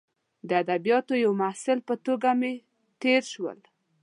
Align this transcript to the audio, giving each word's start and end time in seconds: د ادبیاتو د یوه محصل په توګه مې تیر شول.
د 0.49 0.51
ادبیاتو 0.63 1.13
د 1.17 1.21
یوه 1.23 1.35
محصل 1.41 1.79
په 1.87 1.93
توګه 2.05 2.29
مې 2.39 2.53
تیر 3.01 3.23
شول. 3.33 3.59